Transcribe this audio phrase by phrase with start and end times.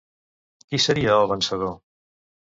[0.71, 1.75] Qui seria el vencedor?